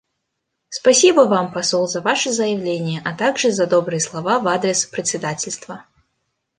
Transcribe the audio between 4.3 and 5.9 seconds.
в адрес председательства.